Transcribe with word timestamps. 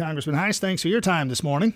Congressman 0.00 0.34
Hice, 0.34 0.58
thanks 0.58 0.80
for 0.80 0.88
your 0.88 1.02
time 1.02 1.28
this 1.28 1.42
morning. 1.42 1.74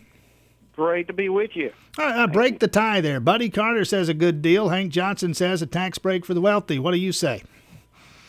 Great 0.75 1.07
to 1.09 1.13
be 1.13 1.29
with 1.29 1.51
you. 1.55 1.71
All 1.99 2.07
right, 2.07 2.21
uh, 2.21 2.27
break 2.27 2.59
the 2.59 2.69
tie 2.69 3.03
there. 3.03 3.21
Buddy 3.21 3.51
Carter 3.51 3.85
says 3.85 4.09
a 4.09 4.15
good 4.15 4.41
deal. 4.41 4.71
Hank 4.71 4.93
Johnson 4.93 5.35
says 5.35 5.61
a 5.61 5.67
tax 5.67 5.99
break 5.99 6.25
for 6.25 6.33
the 6.33 6.41
wealthy. 6.41 6.79
What 6.79 6.93
do 6.93 6.97
you 6.97 7.13
say? 7.13 7.43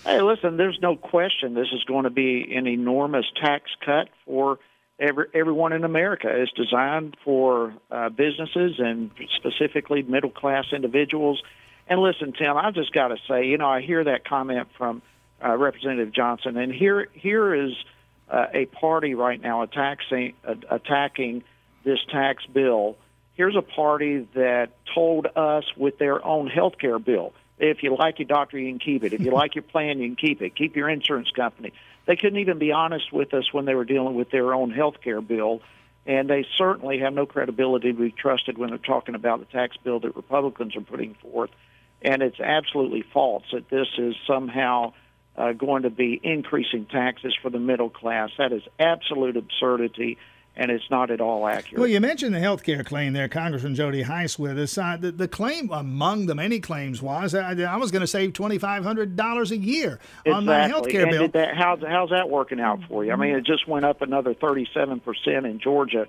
Hey, 0.04 0.21
listen, 0.21 0.58
there's 0.58 0.78
no 0.81 0.97
question 0.97 1.54
this 1.54 1.70
is 1.73 1.84
going 1.86 2.04
to 2.04 2.10
be 2.10 2.54
an 2.54 2.68
enormous 2.68 3.26
tax 3.42 3.71
cut 3.86 4.10
for 4.26 4.60
every, 5.00 5.28
everyone 5.34 5.71
in 5.71 5.86
America. 5.86 6.28
It's 6.30 6.52
designed 6.52 7.16
for 7.24 7.74
uh, 7.90 8.10
businesses 8.10 8.76
and 8.80 9.12
specifically 9.38 10.04
middle 10.04 10.30
class 10.30 10.66
individuals. 10.74 11.42
And 11.88 12.02
listen, 12.02 12.34
Tim, 12.34 12.58
I 12.58 12.70
just 12.72 12.92
got 12.92 13.08
to 13.08 13.18
say, 13.30 13.48
you 13.48 13.58
know, 13.58 13.70
I 13.70 13.82
hear 13.82 14.04
that 14.04 14.28
comment 14.28 14.68
from 14.78 15.02
uh, 15.44 15.56
Representative 15.56 16.14
Johnson, 16.14 16.58
and 16.58 16.73
here 16.73 17.08
here 17.14 17.55
is 17.55 17.72
uh, 18.30 18.48
a 18.53 18.66
party 18.66 19.16
right 19.16 19.41
now 19.41 19.62
attacking 19.62 20.34
uh, 20.45 20.55
attacking 20.70 21.44
this 21.84 21.99
tax 22.11 22.45
bill. 22.45 22.97
Here's 23.35 23.55
a 23.55 23.61
party 23.61 24.27
that 24.33 24.70
told 24.93 25.27
us 25.35 25.66
with 25.75 25.97
their 25.97 26.25
own 26.25 26.47
health 26.47 26.77
care 26.80 26.99
bill 26.99 27.33
if 27.57 27.83
you 27.83 27.95
like 27.95 28.19
your 28.19 28.27
doctor, 28.27 28.57
you 28.57 28.69
can 28.71 28.80
keep 28.80 29.03
it. 29.03 29.13
If 29.13 29.21
you 29.21 29.31
like 29.33 29.55
your 29.55 29.63
plan, 29.63 29.99
you 29.99 30.07
can 30.09 30.16
keep 30.16 30.41
it. 30.41 30.55
Keep 30.55 30.75
your 30.75 30.89
insurance 30.89 31.31
company. 31.31 31.73
They 32.05 32.16
couldn't 32.16 32.39
even 32.39 32.59
be 32.59 32.71
honest 32.71 33.11
with 33.11 33.33
us 33.33 33.52
when 33.53 33.66
they 33.66 33.75
were 33.75 33.85
dealing 33.85 34.16
with 34.16 34.30
their 34.30 34.53
own 34.53 34.71
health 34.71 34.95
care 35.03 35.21
bill. 35.21 35.61
And 36.05 36.30
they 36.30 36.45
certainly 36.57 36.99
have 36.99 37.13
no 37.13 37.25
credibility 37.25 37.91
to 37.91 37.97
be 37.97 38.11
trusted 38.11 38.57
when 38.59 38.69
they're 38.69 38.77
talking 38.77 39.16
about 39.16 39.39
the 39.39 39.45
tax 39.45 39.75
bill 39.77 39.99
that 40.02 40.16
Republicans 40.16 40.75
are 40.75 40.81
putting 40.81 41.16
forth. 41.16 41.49
And 42.02 42.21
it's 42.21 42.39
absolutely 42.39 43.02
false 43.02 43.44
that 43.52 43.69
this 43.69 43.88
is 43.97 44.16
somehow 44.27 44.94
uh, 45.38 45.52
going 45.53 45.84
to 45.84 45.89
be 45.89 46.20
increasing 46.23 46.85
taxes 46.85 47.35
for 47.41 47.49
the 47.49 47.59
middle 47.59 47.89
class. 47.89 48.30
That 48.38 48.53
is 48.53 48.63
absolute 48.80 49.38
absurdity 49.38 50.17
and 50.58 50.71
it's 50.71 50.89
not 50.89 51.11
at 51.11 51.20
all 51.20 51.48
accurate. 51.48 51.80
Well, 51.80 51.88
you 51.88 51.99
mentioned 51.99 52.34
the 52.34 52.39
health 52.39 52.63
care 52.63 52.84
claim 52.84 53.13
there, 53.13 53.27
Congressman 53.27 53.75
Jody 53.75 54.03
Hice 54.03 54.39
with 54.39 54.58
us. 54.58 54.78
Uh, 54.78 54.97
the, 55.00 55.11
the, 55.11 55.28
claim 55.28 55.69
among 55.72 56.28
the 56.28 56.36
many 56.36 56.59
claims 56.59 57.02
was 57.02 57.33
uh, 57.33 57.39
I 57.39 57.78
was 57.78 57.91
going 57.91 58.02
to 58.02 58.08
save 58.08 58.33
$2,500 58.33 59.52
a 59.52 59.58
year 59.58 60.00
exactly. 60.25 60.31
on 60.31 60.45
my 60.45 60.67
health 60.67 60.88
care 60.88 61.08
bill. 61.08 61.28
That, 61.28 61.56
how's, 61.56 61.81
how's 61.81 62.09
that 62.11 62.30
working 62.30 62.59
out 62.59 62.80
for 62.88 63.03
you? 63.03 63.11
I 63.11 63.16
mean, 63.16 63.36
it 63.36 63.45
just 63.45 63.67
went 63.67 63.86
up 63.86 64.02
another 64.02 64.33
37% 64.33 65.02
in 65.45 65.59
Georgia. 65.59 66.08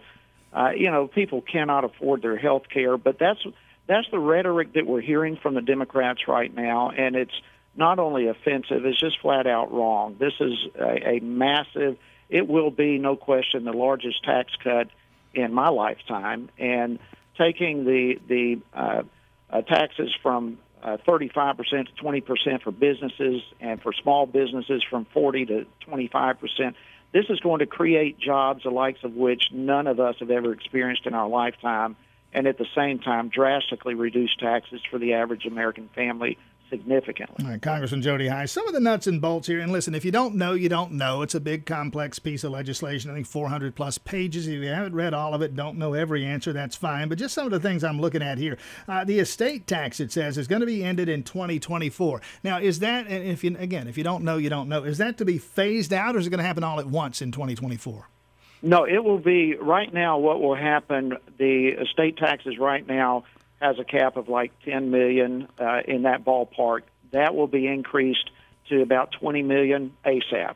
Uh, 0.53 0.71
you 0.71 0.91
know, 0.91 1.09
people 1.09 1.43
cannot 1.43 1.85
afford 1.85 2.23
their 2.23 2.39
health 2.39 2.65
care, 2.73 2.97
but 2.97 3.19
that's, 3.19 3.41
that's 3.89 4.07
the 4.11 4.19
rhetoric 4.19 4.75
that 4.75 4.87
we're 4.87 5.01
hearing 5.01 5.37
from 5.37 5.55
the 5.55 5.61
Democrats 5.61 6.29
right 6.29 6.55
now, 6.55 6.91
and 6.91 7.17
it's 7.17 7.35
not 7.77 7.99
only 7.99 8.29
offensive, 8.29 8.85
it's 8.85 8.99
just 8.99 9.21
flat 9.21 9.47
out 9.47 9.73
wrong. 9.73 10.17
This 10.19 10.35
is 10.41 10.55
a, 10.79 11.17
a 11.17 11.21
massive– 11.21 11.97
it 12.29 12.49
will 12.49 12.71
be, 12.71 12.99
no 12.99 13.17
question, 13.17 13.65
the 13.65 13.73
largest 13.73 14.25
tax 14.25 14.53
cut 14.63 14.89
in 15.35 15.53
my 15.53 15.69
lifetime. 15.69 16.49
And 16.59 16.99
taking 17.39 17.85
the 17.85 18.19
the 18.29 18.61
uh, 18.75 19.03
uh, 19.51 19.63
taxes 19.63 20.15
from 20.23 20.59
uh, 20.83 20.97
35% 21.07 21.57
to 21.57 22.03
20% 22.03 22.63
for 22.63 22.71
businesses 22.71 23.43
and 23.61 23.81
for 23.81 23.93
small 23.93 24.27
businesses 24.27 24.83
from 24.89 25.05
40 25.07 25.47
to 25.47 25.67
25%. 25.89 26.75
This 27.13 27.25
is 27.29 27.41
going 27.41 27.61
to 27.61 27.67
create 27.67 28.19
jobs 28.19 28.65
the 28.65 28.71
likes 28.71 29.03
of 29.03 29.15
which 29.15 29.45
none 29.53 29.87
of 29.87 30.01
us 30.01 30.17
have 30.21 30.31
ever 30.31 30.53
experienced 30.53 31.07
in 31.07 31.15
our 31.15 31.29
lifetime, 31.29 31.97
and 32.33 32.47
at 32.47 32.59
the 32.59 32.67
same 32.75 32.99
time, 32.99 33.29
drastically 33.29 33.95
reduce 33.95 34.35
taxes 34.37 34.81
for 34.91 34.99
the 34.99 35.15
average 35.15 35.47
American 35.47 35.89
family 35.95 36.37
significantly. 36.69 37.45
All 37.45 37.51
right, 37.51 37.63
Congressman 37.63 38.03
Jody 38.03 38.29
Hice, 38.29 38.53
some 38.53 38.67
of 38.67 38.75
the 38.75 38.81
nuts 38.81 39.07
and 39.07 39.21
bolts 39.21 39.47
here. 39.47 39.61
And 39.61 39.73
listen, 39.73 39.95
if 39.95 40.05
you 40.05 40.11
don't 40.11 40.35
know, 40.35 40.55
you 40.55 40.69
don't 40.69 40.93
know. 40.93 41.23
It's 41.23 41.35
a 41.35 41.41
big, 41.41 41.67
complex 41.67 42.19
piece 42.19 42.45
of 42.45 42.53
legislation. 42.53 43.11
I 43.11 43.15
think 43.15 43.27
400 43.27 43.75
plus 43.75 43.99
pages. 43.99 44.47
If 44.47 44.63
you 44.63 44.69
haven't 44.69 44.95
read 44.95 45.15
all 45.15 45.35
of 45.35 45.43
it, 45.43 45.55
don't 45.55 45.79
know 45.79 45.95
every 45.95 46.25
answer, 46.25 46.53
that's 46.53 46.77
fine. 46.77 47.09
But 47.09 47.19
just 47.19 47.35
some 47.35 47.47
of 47.47 47.53
the 47.53 47.61
things 47.61 47.85
I'm 47.85 48.01
looking 48.01 48.23
at 48.23 48.39
here. 48.39 48.59
Uh, 48.89 49.05
the 49.05 49.19
estate 49.19 49.67
tax, 49.67 50.01
it 50.01 50.13
says, 50.13 50.39
is 50.39 50.49
going 50.49 50.61
to 50.61 50.67
be 50.67 50.85
ended 50.85 51.09
in 51.09 51.23
2024. 51.23 52.21
Now, 52.43 52.59
is 52.59 52.79
that, 52.81 53.07
and 53.07 53.25
if 53.25 53.45
you 53.45 53.57
again, 53.59 53.89
if 53.89 53.97
you 53.97 54.05
don't 54.05 54.25
know, 54.25 54.37
you 54.37 54.51
don't 54.51 54.69
know. 54.69 54.85
Is 54.85 54.99
that 54.99 55.19
to 55.19 55.25
be 55.25 55.39
phased 55.39 55.93
out, 55.93 56.17
or 56.17 56.19
is 56.19 56.27
it 56.27 56.31
going 56.31 56.39
to 56.39 56.45
happen 56.45 56.65
all 56.65 56.81
at 56.81 56.87
once 56.87 57.23
in 57.23 57.33
2024? 57.33 58.09
No, 58.63 58.85
it 58.85 59.05
will 59.05 59.19
be 59.19 59.55
right 59.55 59.93
now. 59.93 60.19
What 60.19 60.41
will 60.41 60.55
happen? 60.55 61.17
The 61.39 61.69
estate 61.69 62.17
taxes 62.17 62.59
right 62.59 62.87
now 62.87 63.25
has 63.61 63.79
a 63.79 63.85
cap 63.85 64.17
of 64.17 64.29
like 64.29 64.53
10 64.65 64.91
million 64.91 65.49
uh, 65.59 65.81
in 65.87 66.03
that 66.03 66.25
ballpark. 66.25 66.83
That 67.13 67.35
will 67.35 67.47
be 67.47 67.67
increased 67.67 68.31
to 68.69 68.83
about 68.83 69.13
20 69.13 69.43
million 69.43 69.95
ASAP. 70.05 70.55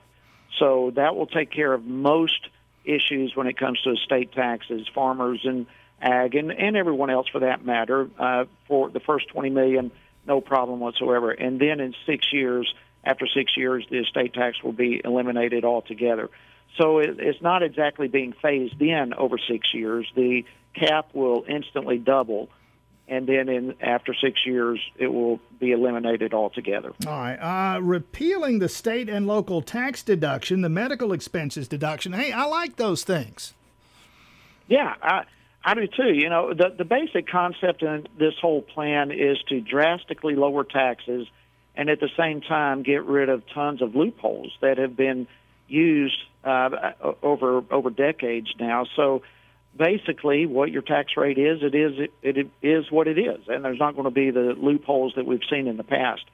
So 0.59 0.93
that 0.97 1.17
will 1.17 1.27
take 1.27 1.51
care 1.51 1.73
of 1.73 1.85
most 1.85 2.49
issues 2.85 3.35
when 3.35 3.47
it 3.47 3.57
comes 3.57 3.81
to 3.83 3.93
estate 3.93 4.33
taxes, 4.33 4.87
farmers 4.95 5.41
and 5.45 5.67
ag, 6.01 6.35
and, 6.35 6.51
and 6.51 6.77
everyone 6.77 7.11
else 7.11 7.29
for 7.29 7.41
that 7.41 7.65
matter. 7.65 8.11
Uh, 8.19 8.45
for 8.67 8.91
the 8.91 9.01
first 9.01 9.29
20 9.29 9.51
million, 9.51 9.91
no 10.27 10.41
problem 10.41 10.81
whatsoever. 10.81 11.31
And 11.31 11.61
then 11.61 11.81
in 11.81 11.95
six 12.07 12.33
years, 12.33 12.73
after 13.05 13.27
six 13.27 13.57
years, 13.57 13.87
the 13.91 13.99
estate 13.99 14.35
tax 14.35 14.63
will 14.63 14.73
be 14.73 15.01
eliminated 15.05 15.65
altogether. 15.65 16.29
So 16.79 16.99
it, 16.99 17.19
it's 17.19 17.41
not 17.43 17.63
exactly 17.63 18.09
being 18.09 18.35
phased 18.41 18.81
in 18.81 19.15
over 19.15 19.39
six 19.39 19.73
years. 19.73 20.11
The 20.15 20.45
cap 20.75 21.11
will 21.15 21.45
instantly 21.49 21.99
double 21.99 22.49
and 23.11 23.27
then 23.27 23.49
in 23.49 23.75
after 23.83 24.15
six 24.15 24.47
years 24.47 24.81
it 24.97 25.09
will 25.09 25.41
be 25.59 25.73
eliminated 25.73 26.33
altogether. 26.33 26.93
All 27.07 27.19
right. 27.19 27.37
Uh, 27.37 27.81
repealing 27.83 28.61
the 28.61 28.69
state 28.69 29.09
and 29.11 29.27
local 29.27 29.61
tax 29.61 30.03
deduction, 30.03 30.63
the 30.63 30.69
medical 30.69 31.13
expenses 31.13 31.69
deduction. 31.69 32.13
Hey, 32.13 32.33
I 32.33 32.45
like 32.45 32.77
those 32.77 33.03
things. 33.05 33.53
Yeah, 34.69 34.95
I 35.03 35.25
I 35.65 35.75
do 35.75 35.87
too. 35.89 36.15
You 36.15 36.31
know, 36.31 36.55
the 36.55 36.73
the 36.79 36.85
basic 36.85 37.29
concept 37.29 37.83
in 37.83 38.07
this 38.19 38.35
whole 38.41 38.63
plan 38.63 39.11
is 39.11 39.37
to 39.49 39.61
drastically 39.61 40.37
lower 40.37 40.65
taxes 40.65 41.27
and 41.75 41.91
at 41.91 41.99
the 41.99 42.11
same 42.17 42.41
time 42.41 42.83
get 42.85 43.05
rid 43.05 43.29
of 43.29 43.43
tons 43.53 43.83
of 43.83 43.97
loopholes 43.97 44.53
that 44.61 44.79
have 44.79 44.97
been 44.97 45.27
used 45.67 46.17
uh, 46.45 46.93
over 47.23 47.65
over 47.71 47.91
decades 47.91 48.49
now. 48.59 48.87
So 48.95 49.23
basically 49.77 50.47
what 50.47 50.71
your 50.71 50.83
tax 50.83 51.17
rate 51.17 51.39
is, 51.39 51.63
it 51.63 51.75
is 51.75 52.11
it, 52.23 52.37
it 52.37 52.51
is 52.63 52.91
what 52.91 53.09
it 53.09 53.19
is, 53.19 53.41
and 53.49 53.65
there's 53.65 53.79
not 53.79 53.95
going 53.95 54.05
to 54.05 54.11
be 54.11 54.31
the 54.31 54.55
loopholes 54.57 55.15
that 55.17 55.27
we've 55.27 55.45
seen 55.51 55.67
in 55.67 55.77
the 55.77 55.85
past. 55.85 56.25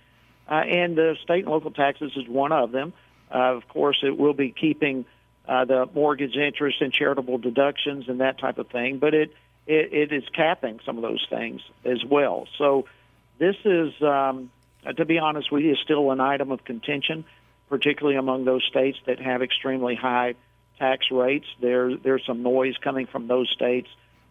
Uh, 0.48 0.54
and 0.54 0.96
the 0.96 1.16
state 1.22 1.44
and 1.44 1.52
local 1.52 1.70
taxes 1.70 2.12
is 2.16 2.28
one 2.28 2.52
of 2.52 2.72
them. 2.72 2.92
Uh, 3.32 3.56
of 3.56 3.68
course, 3.68 3.98
it 4.02 4.16
will 4.16 4.34
be 4.34 4.50
keeping 4.52 5.04
uh, 5.48 5.64
the 5.64 5.88
mortgage 5.94 6.36
interest 6.36 6.80
and 6.80 6.92
charitable 6.92 7.38
deductions 7.38 8.08
and 8.08 8.20
that 8.20 8.38
type 8.38 8.58
of 8.58 8.68
thing, 8.68 8.98
but 8.98 9.14
it, 9.14 9.32
it, 9.66 9.92
it 9.92 10.12
is 10.12 10.24
capping 10.32 10.80
some 10.84 10.96
of 10.96 11.02
those 11.02 11.24
things 11.28 11.60
as 11.84 12.04
well. 12.04 12.46
So 12.58 12.86
this 13.38 13.56
is, 13.64 13.92
um, 14.02 14.50
to 14.96 15.04
be 15.04 15.18
honest 15.18 15.50
with 15.50 15.62
you, 15.62 15.72
is 15.72 15.78
still 15.82 16.10
an 16.10 16.20
item 16.20 16.52
of 16.52 16.64
contention, 16.64 17.24
particularly 17.68 18.16
among 18.16 18.44
those 18.44 18.64
states 18.64 18.98
that 19.06 19.18
have 19.20 19.42
extremely 19.42 19.94
high 19.96 20.34
tax 20.78 21.06
rates. 21.10 21.46
There, 21.60 21.96
there's 21.96 22.22
some 22.26 22.42
noise 22.42 22.74
coming 22.82 23.06
from 23.06 23.28
those 23.28 23.50
states, 23.54 23.88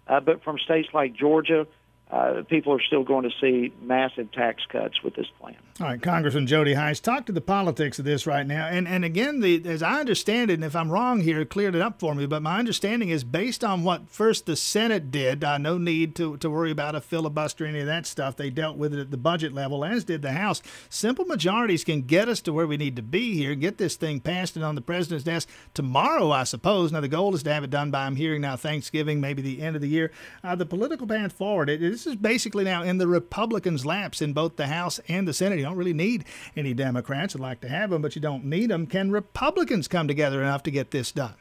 uh, 0.08 0.20
but 0.20 0.44
from 0.44 0.58
states 0.60 0.90
like 0.94 1.16
Georgia, 1.16 1.68
uh, 2.12 2.44
people 2.48 2.72
are 2.72 2.82
still 2.82 3.04
going 3.04 3.24
to 3.24 3.36
see 3.42 3.74
massive 3.82 4.32
tax 4.32 4.64
cuts 4.70 5.02
with 5.04 5.16
this 5.16 5.26
plan. 5.40 5.56
All 5.82 5.88
right, 5.88 6.02
Congressman 6.02 6.48
Jody 6.48 6.74
Hice, 6.74 7.02
talk 7.02 7.26
to 7.26 7.34
the 7.34 7.42
politics 7.42 8.00
of 8.00 8.06
this 8.06 8.26
right 8.26 8.48
now. 8.48 8.68
And 8.68 8.88
and 8.88 9.04
again, 9.04 9.42
the, 9.42 9.62
as 9.68 9.84
I 9.84 10.00
understand 10.00 10.50
it, 10.50 10.54
and 10.54 10.64
if 10.64 10.76
I'm 10.76 10.90
wrong 10.90 11.20
here, 11.20 11.44
cleared 11.44 11.76
it 11.76 11.82
up 11.82 12.00
for 12.00 12.16
me. 12.16 12.28
But 12.28 12.44
my 12.44 12.60
understanding 12.60 13.10
is 13.10 13.26
based 13.26 13.64
on 13.64 13.84
what 13.84 14.08
first 14.08 14.46
the 14.46 14.56
Senate 14.56 15.12
did. 15.12 15.44
Uh, 15.44 15.58
no 15.58 15.78
need 15.78 16.16
to, 16.16 16.38
to 16.38 16.50
worry 16.50 16.72
about 16.72 16.96
a 16.96 17.02
filibuster, 17.02 17.66
any 17.66 17.82
of 17.82 17.88
that 17.88 18.06
stuff. 18.06 18.38
They 18.38 18.50
dealt 18.50 18.78
with 18.78 18.94
it 18.94 19.00
at 19.00 19.12
the 19.12 19.18
budget 19.18 19.52
level, 19.52 19.84
as 19.84 20.06
did 20.06 20.22
the 20.22 20.32
House. 20.32 20.62
Simple 20.90 21.26
majorities 21.26 21.84
can 21.84 22.04
get 22.04 22.30
us 22.30 22.40
to 22.42 22.54
where 22.54 22.68
we 22.68 22.78
need 22.78 22.96
to 22.96 23.02
be 23.02 23.34
here, 23.34 23.56
get 23.56 23.78
this 23.78 23.96
thing 23.96 24.22
passed 24.22 24.56
and 24.56 24.64
on 24.64 24.76
the 24.76 24.82
president's 24.82 25.26
desk 25.26 25.50
tomorrow, 25.74 26.32
I 26.32 26.46
suppose. 26.46 26.92
Now 26.92 27.02
the 27.02 27.08
goal 27.08 27.36
is 27.36 27.44
to 27.44 27.54
have 27.54 27.64
it 27.64 27.70
done 27.70 27.92
by 27.92 28.06
I'm 28.06 28.16
hearing 28.16 28.42
now 28.42 28.56
Thanksgiving, 28.56 29.20
maybe 29.20 29.42
the 29.42 29.62
end 29.62 29.76
of 29.76 29.82
the 29.82 29.90
year. 29.90 30.12
Uh, 30.44 30.56
the 30.56 30.66
political 30.66 31.08
path 31.08 31.34
forward. 31.34 31.70
It, 31.70 31.95
this 31.96 32.06
is 32.06 32.18
basically 32.18 32.66
now 32.66 32.84
in 32.84 32.98
the 32.98 33.08
Republicans' 33.08 33.86
laps 33.86 34.22
in 34.22 34.34
both 34.34 34.58
the 34.58 34.68
House 34.68 35.00
and 35.08 35.26
the 35.26 35.32
Senate 35.32 35.60
You 35.60 35.64
don't 35.64 35.78
really 35.78 35.94
need 35.94 36.26
any 36.58 36.74
Democrats. 36.74 37.36
I'd 37.36 37.42
like 37.42 37.62
to 37.62 37.70
have 37.70 37.90
them, 37.90 38.02
but 38.02 38.18
you 38.18 38.22
don't 38.22 38.44
need 38.44 38.70
them. 38.70 38.86
Can 38.86 39.12
Republicans 39.12 39.88
come 39.88 40.06
together 40.06 40.42
enough 40.42 40.64
to 40.64 40.72
get 40.72 40.92
this 40.92 41.14
done? 41.14 41.36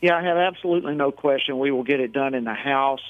Yeah, 0.00 0.16
I 0.16 0.22
have 0.22 0.36
absolutely 0.36 0.94
no 0.94 1.10
question. 1.10 1.58
We 1.58 1.72
will 1.72 1.82
get 1.82 1.98
it 1.98 2.12
done 2.12 2.34
in 2.34 2.44
the 2.44 2.54
House. 2.54 3.02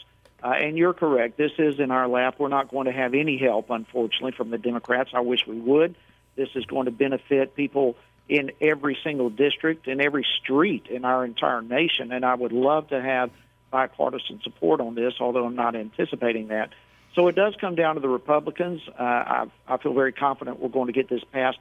Uh, 0.42 0.48
and 0.48 0.78
you're 0.78 0.94
correct. 0.94 1.36
This 1.36 1.52
is 1.58 1.78
in 1.78 1.90
our 1.90 2.08
lap. 2.08 2.36
We're 2.38 2.48
not 2.48 2.70
going 2.70 2.86
to 2.86 2.92
have 2.92 3.12
any 3.12 3.36
help, 3.36 3.68
unfortunately, 3.68 4.32
from 4.32 4.48
the 4.48 4.56
Democrats. 4.56 5.10
I 5.12 5.20
wish 5.20 5.46
we 5.46 5.60
would. 5.60 5.94
This 6.36 6.48
is 6.54 6.64
going 6.64 6.86
to 6.86 6.90
benefit 6.90 7.54
people 7.54 7.96
in 8.30 8.50
every 8.62 8.96
single 9.04 9.28
district, 9.28 9.88
in 9.88 10.00
every 10.00 10.24
street 10.40 10.86
in 10.88 11.04
our 11.04 11.22
entire 11.22 11.60
nation. 11.60 12.12
And 12.12 12.24
I 12.24 12.34
would 12.34 12.52
love 12.52 12.88
to 12.88 13.00
have 13.00 13.30
bipartisan 13.72 14.40
support 14.44 14.80
on 14.80 14.94
this, 14.94 15.14
although 15.18 15.44
I'm 15.44 15.56
not 15.56 15.74
anticipating 15.74 16.48
that. 16.48 16.70
So 17.16 17.26
it 17.26 17.34
does 17.34 17.54
come 17.60 17.74
down 17.74 17.96
to 17.96 18.00
the 18.00 18.08
Republicans. 18.08 18.80
Uh, 18.88 19.02
I, 19.02 19.46
I 19.66 19.76
feel 19.78 19.92
very 19.92 20.12
confident 20.12 20.60
we're 20.60 20.68
going 20.68 20.86
to 20.86 20.92
get 20.92 21.08
this 21.08 21.24
passed. 21.32 21.58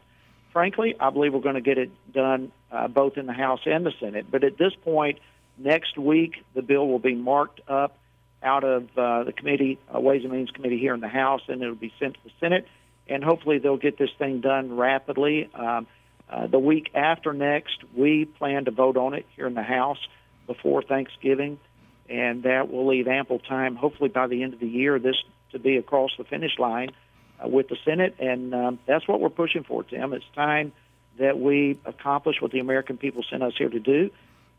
Frankly, 0.54 0.96
I 1.00 1.10
believe 1.10 1.34
we're 1.34 1.40
going 1.40 1.56
to 1.56 1.62
get 1.62 1.80
it 1.80 1.90
done 2.14 2.52
uh, 2.72 2.88
both 2.88 3.18
in 3.18 3.26
the 3.26 3.34
House 3.34 3.62
and 3.66 3.84
the 3.86 3.94
Senate. 4.00 4.28
But 4.30 4.44
at 4.44 4.58
this 4.58 4.74
point, 4.84 5.18
Next 5.64 5.98
week, 5.98 6.44
the 6.56 6.62
bill 6.62 6.88
will 6.88 7.00
be 7.00 7.14
marked 7.14 7.62
up 7.68 7.98
out 8.42 8.64
of 8.64 8.84
uh, 8.98 9.24
the 9.24 9.34
committee, 9.34 9.78
uh, 9.94 10.00
Ways 10.00 10.24
and 10.24 10.32
Means 10.32 10.50
Committee 10.50 10.80
here 10.80 10.94
in 10.94 11.02
the 11.02 11.08
House, 11.08 11.42
and 11.48 11.62
it'll 11.62 11.76
be 11.76 11.94
sent 12.00 12.16
to 12.16 12.20
the 12.24 12.32
Senate. 12.40 12.68
And 13.08 13.24
hopefully, 13.24 13.60
they'll 13.60 13.78
get 13.78 13.98
this 13.98 14.10
thing 14.18 14.42
done 14.42 14.76
rapidly. 14.76 15.50
Um, 15.54 15.86
uh, 16.30 16.48
the 16.48 16.58
week 16.58 16.90
after 16.96 17.34
next, 17.34 17.78
we 17.96 18.26
plan 18.26 18.66
to 18.66 18.72
vote 18.72 18.98
on 18.98 19.14
it 19.14 19.26
here 19.36 19.46
in 19.46 19.54
the 19.54 19.64
House 19.64 20.00
before 20.48 20.82
Thanksgiving, 20.82 21.60
and 22.12 22.44
that 22.44 22.70
will 22.70 22.88
leave 22.88 23.08
ample 23.08 23.40
time, 23.40 23.76
hopefully 23.78 24.10
by 24.10 24.28
the 24.28 24.44
end 24.44 24.54
of 24.54 24.60
the 24.60 24.68
year, 24.68 25.00
this 25.00 25.16
to 25.54 25.60
be 25.60 25.78
across 25.78 26.12
the 26.18 26.26
finish 26.26 26.60
line 26.60 26.90
uh, 27.44 27.48
with 27.48 27.70
the 27.70 27.78
Senate. 27.86 28.16
And 28.20 28.54
um, 28.54 28.80
that's 28.86 29.08
what 29.08 29.22
we're 29.22 29.30
pushing 29.30 29.64
for, 29.64 29.84
Tim. 29.84 30.12
It's 30.12 30.26
time 30.36 30.74
that 31.20 31.40
we 31.40 31.80
accomplish 31.86 32.42
what 32.42 32.52
the 32.52 32.60
American 32.60 32.98
people 32.98 33.24
sent 33.30 33.44
us 33.44 33.54
here 33.58 33.70
to 33.70 33.80
do. 33.80 34.12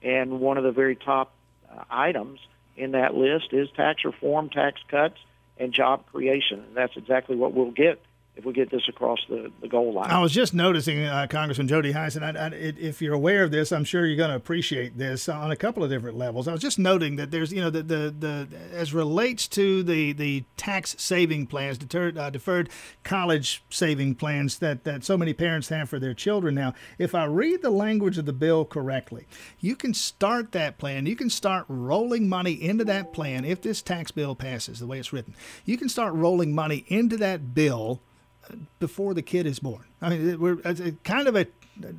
And 0.02 0.40
one 0.40 0.56
of 0.56 0.64
the 0.64 0.72
very 0.72 0.96
top 0.96 1.34
uh, 1.70 1.84
items 1.90 2.40
in 2.74 2.92
that 2.92 3.14
list 3.14 3.52
is 3.52 3.68
tax 3.76 4.04
reform, 4.04 4.48
tax 4.48 4.80
cuts, 4.88 5.18
and 5.58 5.74
job 5.74 6.06
creation. 6.10 6.64
And 6.66 6.74
that's 6.74 6.96
exactly 6.96 7.36
what 7.36 7.52
we'll 7.52 7.70
get 7.70 8.02
if 8.34 8.46
we 8.46 8.52
get 8.54 8.70
this 8.70 8.88
across 8.88 9.18
the, 9.28 9.52
the 9.60 9.68
goal 9.68 9.92
line. 9.92 10.10
I 10.10 10.18
was 10.18 10.32
just 10.32 10.54
noticing, 10.54 11.04
uh, 11.04 11.26
Congressman 11.28 11.68
Jody 11.68 11.92
Hice, 11.92 12.16
I, 12.16 12.30
I, 12.30 12.46
if 12.54 13.02
you're 13.02 13.14
aware 13.14 13.44
of 13.44 13.50
this, 13.50 13.70
I'm 13.72 13.84
sure 13.84 14.06
you're 14.06 14.16
going 14.16 14.30
to 14.30 14.36
appreciate 14.36 14.96
this 14.96 15.28
on 15.28 15.50
a 15.50 15.56
couple 15.56 15.84
of 15.84 15.90
different 15.90 16.16
levels. 16.16 16.48
I 16.48 16.52
was 16.52 16.62
just 16.62 16.78
noting 16.78 17.16
that 17.16 17.30
there's, 17.30 17.52
you 17.52 17.60
know, 17.60 17.68
the, 17.68 17.82
the, 17.82 18.14
the 18.18 18.48
as 18.72 18.94
relates 18.94 19.46
to 19.48 19.82
the, 19.82 20.12
the 20.14 20.44
tax 20.56 20.96
saving 20.98 21.46
plans, 21.46 21.76
deterred, 21.76 22.16
uh, 22.16 22.30
deferred 22.30 22.70
college 23.04 23.62
saving 23.68 24.14
plans 24.14 24.58
that, 24.60 24.84
that 24.84 25.04
so 25.04 25.18
many 25.18 25.34
parents 25.34 25.68
have 25.68 25.90
for 25.90 25.98
their 25.98 26.14
children 26.14 26.54
now. 26.54 26.72
If 26.96 27.14
I 27.14 27.24
read 27.24 27.60
the 27.60 27.70
language 27.70 28.16
of 28.16 28.24
the 28.24 28.32
bill 28.32 28.64
correctly, 28.64 29.26
you 29.60 29.76
can 29.76 29.92
start 29.92 30.52
that 30.52 30.78
plan. 30.78 31.04
You 31.04 31.16
can 31.16 31.28
start 31.28 31.66
rolling 31.68 32.30
money 32.30 32.52
into 32.52 32.84
that 32.84 33.12
plan 33.12 33.44
if 33.44 33.60
this 33.60 33.82
tax 33.82 34.10
bill 34.10 34.34
passes 34.34 34.80
the 34.80 34.86
way 34.86 34.98
it's 34.98 35.12
written. 35.12 35.34
You 35.66 35.76
can 35.76 35.90
start 35.90 36.14
rolling 36.14 36.54
money 36.54 36.86
into 36.88 37.18
that 37.18 37.54
bill 37.54 38.00
before 38.78 39.14
the 39.14 39.22
kid 39.22 39.46
is 39.46 39.58
born. 39.58 39.84
I 40.00 40.10
mean, 40.10 40.40
we're 40.40 40.56
kind 41.04 41.28
of 41.28 41.36
a 41.36 41.46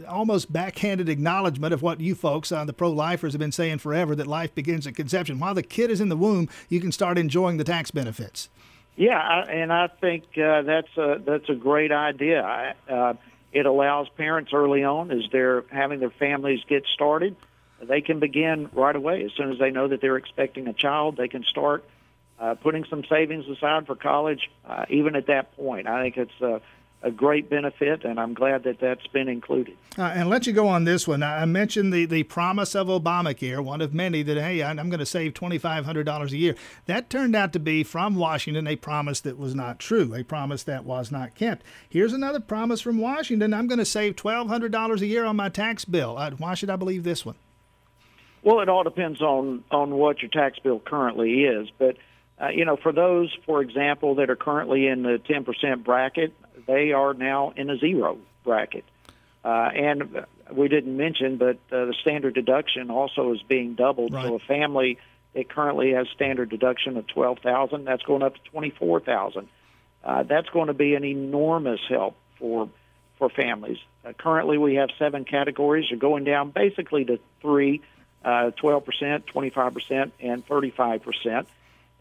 almost 0.08 0.54
backhanded 0.54 1.10
acknowledgement 1.10 1.74
of 1.74 1.82
what 1.82 2.00
you 2.00 2.14
folks, 2.16 2.52
uh, 2.52 2.64
the 2.64 2.74
pro-lifers, 2.74 3.34
have 3.34 3.40
been 3.40 3.52
saying 3.52 3.80
forever 3.80 4.16
that 4.16 4.28
life 4.28 4.54
begins 4.54 4.86
at 4.86 4.96
conception. 4.96 5.40
While 5.40 5.56
the 5.56 5.64
kid 5.64 5.90
is 5.90 6.00
in 6.00 6.10
the 6.10 6.18
womb, 6.18 6.48
you 6.70 6.80
can 6.80 6.92
start 6.92 7.18
enjoying 7.18 7.58
the 7.58 7.64
tax 7.64 7.92
benefits. 7.92 8.50
Yeah, 8.96 9.20
and 9.20 9.74
I 9.74 9.88
think 9.88 10.26
uh, 10.38 10.62
that's 10.62 10.96
a 10.98 11.20
that's 11.26 11.50
a 11.50 11.56
great 11.56 11.92
idea. 11.92 12.76
Uh, 12.88 13.16
it 13.52 13.66
allows 13.66 14.08
parents 14.10 14.52
early 14.54 14.84
on 14.84 15.12
as 15.12 15.24
they're 15.32 15.64
having 15.72 16.00
their 16.00 16.12
families 16.12 16.60
get 16.68 16.86
started, 16.94 17.36
they 17.82 18.02
can 18.02 18.20
begin 18.20 18.70
right 18.74 18.96
away 18.96 19.24
as 19.24 19.32
soon 19.34 19.52
as 19.52 19.60
they 19.60 19.72
know 19.72 19.88
that 19.88 20.02
they're 20.02 20.18
expecting 20.18 20.68
a 20.68 20.74
child. 20.74 21.18
They 21.18 21.28
can 21.28 21.44
start 21.44 21.84
uh, 22.40 22.56
putting 22.56 22.86
some 22.90 23.04
savings 23.06 23.46
aside 23.48 23.86
for 23.86 23.96
college, 23.96 24.50
uh, 24.66 24.86
even 24.90 25.16
at 25.16 25.28
that 25.28 25.56
point. 25.56 25.88
I 25.88 26.04
think 26.04 26.18
it's 26.18 26.42
a, 26.42 26.62
a 27.04 27.12
great 27.12 27.50
benefit, 27.50 28.06
and 28.06 28.20
I'm 28.20 28.34
glad 28.34 28.64
that 28.64 28.80
that's 28.80 29.06
been 29.08 29.28
included. 29.28 29.78
Uh, 29.98 30.04
and 30.04 30.30
let 30.30 30.48
you 30.48 30.54
go 30.54 30.68
on 30.68 30.86
this 30.86 31.08
one. 31.08 31.22
I 31.22 31.46
mentioned 31.46 31.94
the, 31.94 32.06
the 32.06 32.24
promise 32.24 32.76
of 32.76 32.88
Obamacare, 32.88 33.64
one 33.64 33.82
of 33.82 33.94
many 33.94 34.24
that, 34.24 34.38
hey, 34.38 34.64
I'm 34.64 34.90
going 34.90 35.00
to 35.00 35.06
save 35.06 35.34
$2,500 35.34 36.32
a 36.32 36.38
year. 36.38 36.56
That 36.86 37.10
turned 37.10 37.36
out 37.36 37.54
to 37.54 37.60
be 37.60 37.84
from 37.84 38.16
Washington 38.16 38.68
a 38.68 38.78
promise 38.78 39.20
that 39.22 39.38
was 39.38 39.54
not 39.54 39.80
true, 39.80 40.16
a 40.16 40.24
promise 40.24 40.64
that 40.64 40.86
was 40.86 41.12
not 41.12 41.36
kept. 41.36 41.66
Here's 41.88 42.14
another 42.14 42.40
promise 42.40 42.82
from 42.82 42.98
Washington 42.98 43.54
I'm 43.54 43.68
going 43.68 43.80
to 43.80 43.86
save 43.86 44.16
$1,200 44.16 45.02
a 45.02 45.06
year 45.06 45.26
on 45.26 45.36
my 45.36 45.50
tax 45.50 45.86
bill. 45.86 46.18
Uh, 46.18 46.32
why 46.32 46.56
should 46.56 46.70
I 46.70 46.78
believe 46.78 47.04
this 47.04 47.26
one? 47.26 47.36
Well, 48.44 48.60
it 48.60 48.68
all 48.68 48.84
depends 48.84 49.22
on, 49.22 49.64
on 49.72 49.96
what 49.96 50.22
your 50.22 50.30
tax 50.30 50.60
bill 50.60 50.80
currently 50.80 51.44
is, 51.44 51.70
but 51.78 51.98
uh, 52.42 52.48
you 52.50 52.66
know, 52.66 52.76
for 52.76 52.92
those, 52.92 53.36
for 53.46 53.62
example, 53.62 54.16
that 54.16 54.30
are 54.30 54.36
currently 54.36 54.88
in 54.88 55.04
the 55.04 55.20
10% 55.30 55.84
bracket, 55.84 56.34
they 56.68 56.92
are 56.92 57.14
now 57.14 57.54
in 57.56 57.70
a 57.70 57.78
zero 57.78 58.18
bracket. 58.44 58.84
Uh, 59.44 59.70
and 59.74 60.26
we 60.52 60.68
didn't 60.68 60.96
mention, 60.96 61.38
but 61.38 61.58
uh, 61.72 61.86
the 61.86 61.96
standard 62.02 62.34
deduction 62.34 62.90
also 62.90 63.34
is 63.34 63.42
being 63.44 63.76
doubled. 63.76 64.14
Right. 64.14 64.26
So 64.26 64.36
a 64.36 64.40
family 64.40 64.98
that 65.34 65.50
currently 65.50 65.92
has 65.92 66.08
standard 66.10 66.50
deduction 66.50 66.98
of 66.98 67.08
12000 67.08 67.86
that's 67.86 68.04
going 68.04 68.24
up 68.24 68.36
to 68.36 68.52
24000 68.52 69.48
uh, 70.04 70.24
That's 70.24 70.50
going 70.50 70.68
to 70.68 70.74
be 70.74 70.96
an 70.96 71.04
enormous 71.04 71.82
help 71.88 72.16
for 72.40 72.70
for 73.18 73.30
families. 73.30 73.78
Uh, 74.04 74.14
currently, 74.14 74.58
we 74.58 74.76
have 74.76 74.90
seven 74.98 75.24
categories. 75.24 75.86
They're 75.90 76.00
going 76.00 76.24
down 76.24 76.50
basically 76.50 77.06
to 77.06 77.20
three, 77.42 77.82
uh, 78.26 78.52
12%, 78.62 78.84
25%, 79.26 80.12
and 80.20 80.46
35% 80.48 81.46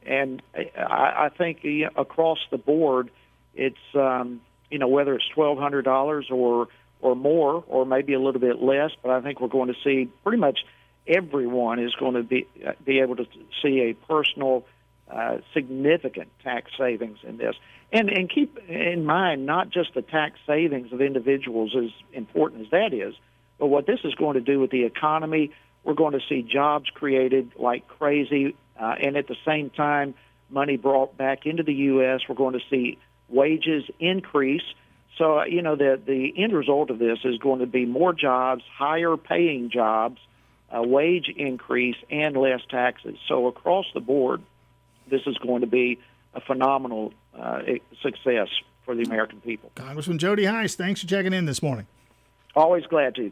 and 0.07 0.43
I, 0.55 1.27
I 1.27 1.29
think 1.37 1.65
across 1.97 2.39
the 2.51 2.59
board, 2.59 3.11
it's 3.55 3.77
um, 3.95 4.41
you 4.71 4.79
know 4.79 4.89
whether 4.89 5.15
it's 5.15 5.29
twelve 5.35 5.59
hundred 5.59 5.83
dollars 5.83 6.29
or 6.31 6.69
or 7.01 7.17
more, 7.17 7.65
or 7.67 7.85
maybe 7.85 8.15
a 8.15 8.21
little 8.21 8.41
bit 8.41 8.63
less. 8.63 8.91
But 9.03 9.11
I 9.11 9.21
think 9.21 9.41
we're 9.41 9.49
going 9.49 9.69
to 9.69 9.79
see 9.85 10.09
pretty 10.23 10.39
much 10.39 10.61
everyone 11.07 11.79
is 11.81 11.95
going 11.95 12.15
to 12.15 12.23
be 12.23 12.47
be 12.85 13.01
able 13.01 13.17
to 13.17 13.27
see 13.63 13.91
a 13.91 13.95
personal, 14.07 14.65
uh, 15.11 15.39
significant 15.53 16.29
tax 16.43 16.71
savings 16.79 17.19
in 17.23 17.37
this. 17.37 17.57
And 17.93 18.09
and 18.09 18.31
keep 18.31 18.57
in 18.69 19.05
mind 19.05 19.45
not 19.47 19.71
just 19.71 19.95
the 19.95 20.03
tax 20.03 20.39
savings 20.47 20.93
of 20.93 21.01
individuals, 21.01 21.75
as 21.77 21.91
important 22.13 22.63
as 22.63 22.71
that 22.71 22.95
is, 22.95 23.15
but 23.59 23.67
what 23.67 23.87
this 23.87 24.01
is 24.05 24.15
going 24.15 24.35
to 24.35 24.41
do 24.41 24.59
with 24.61 24.71
the 24.71 24.85
economy. 24.85 25.51
We're 25.85 25.95
going 25.95 26.13
to 26.13 26.21
see 26.29 26.43
jobs 26.43 26.89
created 26.95 27.51
like 27.59 27.89
crazy 27.89 28.55
uh, 28.79 28.95
and 29.01 29.17
at 29.17 29.29
the 29.29 29.37
same 29.47 29.71
time, 29.71 30.15
money 30.51 30.77
brought 30.77 31.17
back 31.17 31.47
into 31.47 31.63
the 31.63 31.75
U.S. 31.75 32.21
We're 32.29 32.35
going 32.35 32.55
to 32.55 32.65
see 32.71 32.99
wages 33.29 33.85
increase. 33.99 34.63
So, 35.19 35.41
uh, 35.41 35.45
you 35.45 35.63
know, 35.63 35.77
the, 35.77 36.01
the 36.05 36.33
end 36.37 36.53
result 36.53 36.91
of 36.91 36.99
this 36.99 37.19
is 37.25 37.39
going 37.39 37.61
to 37.61 37.67
be 37.67 37.85
more 37.85 38.13
jobs, 38.13 38.63
higher 38.77 39.17
paying 39.17 39.71
jobs, 39.71 40.19
a 40.71 40.87
wage 40.87 41.29
increase, 41.35 41.97
and 42.11 42.37
less 42.37 42.61
taxes. 42.71 43.17
So, 43.29 43.47
across 43.47 43.87
the 43.95 44.01
board, 44.01 44.43
this 45.11 45.23
is 45.27 45.37
going 45.39 45.61
to 45.61 45.67
be 45.67 45.99
a 46.35 46.41
phenomenal 46.41 47.13
uh, 47.39 47.61
success 48.03 48.49
for 48.85 48.95
the 48.95 49.03
American 49.03 49.41
people. 49.41 49.71
Congressman 49.75 50.19
Jody 50.19 50.45
Hice, 50.45 50.75
thanks 50.75 51.03
for 51.03 51.07
checking 51.07 51.33
in 51.33 51.45
this 51.45 51.63
morning. 51.63 51.87
Always 52.55 52.85
glad 52.87 53.15
to. 53.17 53.31